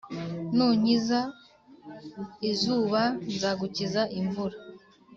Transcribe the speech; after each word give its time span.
nunkiza 0.55 1.19
izuba 2.49 3.01
nzagukiza 3.33 4.01
imvura? 4.19 4.57